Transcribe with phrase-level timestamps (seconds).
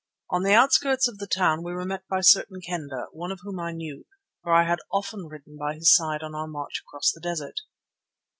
[0.31, 3.59] On the outskirts of the town we were met by certain Kendah, one of whom
[3.59, 4.07] I knew,
[4.41, 7.59] for I had often ridden by his side on our march across the desert.